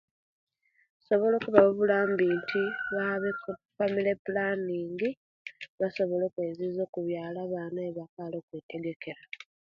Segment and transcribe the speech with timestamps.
[0.99, 2.61] Nsobola okubawa obulambi inti
[2.95, 4.99] babeku omu famile pulaning
[5.79, 9.21] basobole okweziza okubyala abaana e'bakali okwetegekera